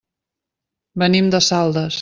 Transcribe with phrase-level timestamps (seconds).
[1.05, 1.89] Venim de Saldes.